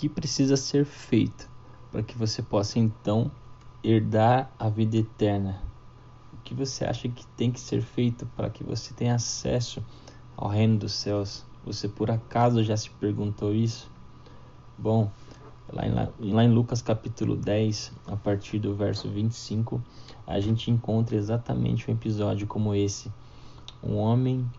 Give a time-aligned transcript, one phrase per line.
[0.00, 1.46] que precisa ser feito
[1.92, 3.30] para que você possa então
[3.84, 5.60] herdar a vida eterna?
[6.32, 9.84] O que você acha que tem que ser feito para que você tenha acesso
[10.34, 11.44] ao reino dos céus?
[11.66, 13.90] Você por acaso já se perguntou isso?
[14.78, 15.10] Bom,
[15.70, 19.82] lá em, lá em Lucas capítulo 10, a partir do verso 25,
[20.26, 23.12] a gente encontra exatamente um episódio como esse.
[23.82, 24.50] Um homem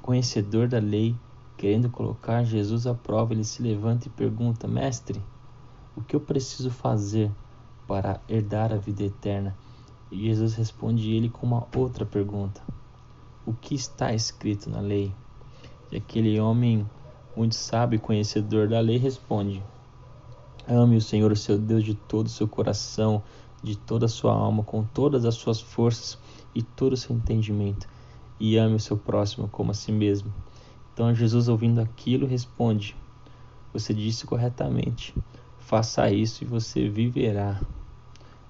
[0.00, 1.14] conhecedor da lei,
[1.58, 5.20] querendo colocar Jesus à prova, ele se levanta e pergunta: Mestre,
[5.96, 7.30] o que eu preciso fazer
[7.86, 9.56] para herdar a vida eterna?
[10.10, 12.62] E Jesus responde ele com uma outra pergunta:
[13.44, 15.12] O que está escrito na lei?
[15.90, 16.88] E aquele homem,
[17.36, 19.60] muito sábio e conhecedor da lei, responde:
[20.68, 23.20] Ame o Senhor, o seu Deus, de todo o seu coração,
[23.60, 26.16] de toda a sua alma, com todas as suas forças
[26.54, 27.88] e todo o seu entendimento,
[28.38, 30.32] e ame o seu próximo como a si mesmo.
[30.98, 32.96] Então Jesus, ouvindo aquilo, responde:
[33.72, 35.14] Você disse corretamente,
[35.56, 37.60] faça isso e você viverá.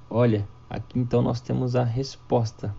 [0.09, 2.75] Olha, aqui então nós temos a resposta,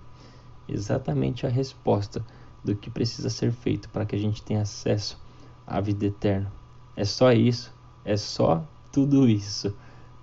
[0.67, 2.26] exatamente a resposta
[2.66, 5.22] do que precisa ser feito para que a gente tenha acesso
[5.67, 6.52] à vida eterna.
[6.95, 7.72] É só isso,
[8.04, 9.72] é só tudo isso.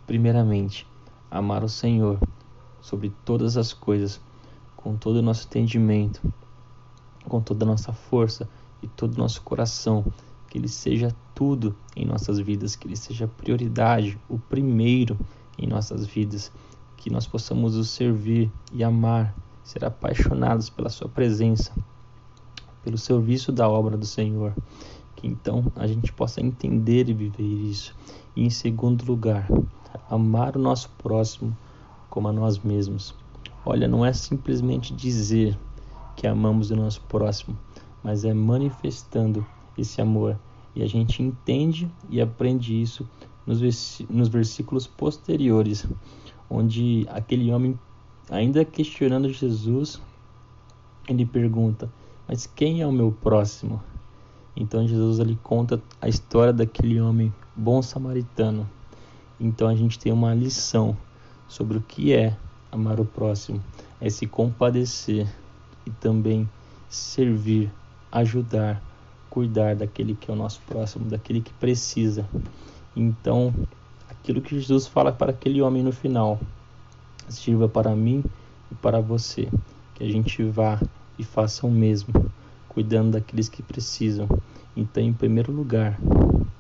[0.08, 0.84] Primeiramente,
[1.31, 2.19] amar o Senhor
[2.81, 4.20] sobre todas as coisas,
[4.77, 6.20] com todo o nosso entendimento,
[7.28, 8.48] com toda a nossa força
[8.82, 10.05] e todo o nosso coração.
[10.48, 15.19] Que Ele seja tudo em nossas vidas, que Ele seja prioridade, o primeiro
[15.58, 16.52] em nossas vidas,
[16.97, 21.72] que nós possamos o servir e amar, ser apaixonados pela Sua presença,
[22.82, 24.54] pelo serviço da obra do Senhor.
[25.14, 27.94] Que então a gente possa entender e viver isso.
[28.34, 29.48] E em segundo lugar,
[30.10, 31.56] amar o nosso próximo
[32.10, 33.14] como a nós mesmos.
[33.64, 35.58] Olha, não é simplesmente dizer
[36.14, 37.59] que amamos o nosso próximo,
[38.06, 39.44] mas é manifestando
[39.77, 40.39] esse amor.
[40.77, 43.05] E a gente entende e aprende isso
[43.44, 45.84] nos, nos versículos posteriores,
[46.49, 47.77] onde aquele homem,
[48.31, 50.00] ainda questionando Jesus,
[51.09, 51.91] ele pergunta:
[52.28, 53.83] mas quem é o meu próximo?
[54.55, 58.71] Então Jesus ali conta a história daquele homem bom samaritano.
[59.41, 60.97] Então a gente tem uma lição
[61.49, 62.37] sobre o que é
[62.71, 63.61] amar o próximo,
[64.00, 65.27] é se compadecer
[65.84, 66.49] e também
[66.89, 67.69] servir,
[68.11, 68.83] ajudar,
[69.28, 72.27] cuidar daquele que é o nosso próximo, daquele que precisa.
[72.94, 73.55] Então,
[74.09, 76.41] aquilo que Jesus fala para aquele homem no final,
[77.28, 78.25] sirva para mim
[78.71, 79.49] e para você,
[79.95, 80.81] que a gente vá
[81.19, 82.31] e façam o mesmo,
[82.69, 84.28] cuidando daqueles que precisam.
[84.77, 85.99] Então, em primeiro lugar,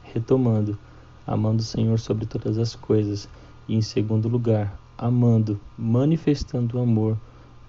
[0.02, 0.78] retomando,
[1.26, 3.28] amando o Senhor sobre todas as coisas.
[3.68, 7.18] E em segundo lugar, amando, manifestando o amor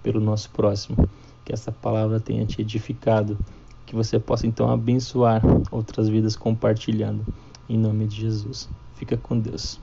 [0.02, 1.08] pelo nosso próximo.
[1.44, 3.36] Que essa palavra tenha te edificado,
[3.88, 7.26] que você possa então abençoar outras vidas compartilhando.
[7.66, 8.68] Em nome de Jesus.
[8.92, 9.80] Fica com Deus.